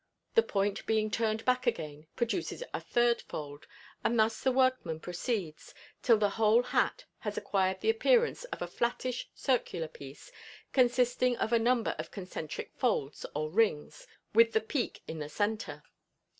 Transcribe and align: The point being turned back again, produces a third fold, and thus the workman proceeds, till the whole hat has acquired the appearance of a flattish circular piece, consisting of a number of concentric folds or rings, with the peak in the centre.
The 0.33 0.41
point 0.41 0.83
being 0.87 1.11
turned 1.11 1.45
back 1.45 1.67
again, 1.67 2.07
produces 2.15 2.63
a 2.73 2.81
third 2.81 3.21
fold, 3.21 3.67
and 4.03 4.17
thus 4.17 4.41
the 4.41 4.51
workman 4.51 4.99
proceeds, 4.99 5.75
till 6.01 6.17
the 6.17 6.31
whole 6.41 6.63
hat 6.63 7.05
has 7.19 7.37
acquired 7.37 7.81
the 7.81 7.91
appearance 7.91 8.43
of 8.45 8.63
a 8.63 8.67
flattish 8.67 9.29
circular 9.35 9.87
piece, 9.87 10.31
consisting 10.73 11.37
of 11.37 11.53
a 11.53 11.59
number 11.59 11.93
of 11.99 12.09
concentric 12.09 12.73
folds 12.73 13.27
or 13.35 13.51
rings, 13.51 14.07
with 14.33 14.53
the 14.53 14.61
peak 14.61 15.03
in 15.07 15.19
the 15.19 15.29
centre. 15.29 15.83